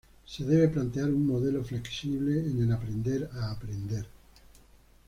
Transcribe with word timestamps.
Se 0.25 0.43
debe 0.43 0.69
plantear 0.69 1.09
un 1.13 1.27
modelo 1.27 1.63
flexible 1.63 2.39
en 2.39 2.63
el 2.63 2.71
aprender 2.71 3.29
a 3.35 3.51
aprender. 3.51 4.07